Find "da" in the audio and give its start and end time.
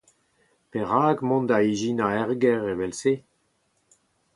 1.49-1.57